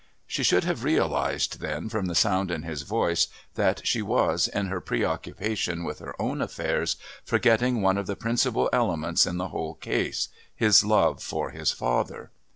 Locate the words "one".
7.83-7.99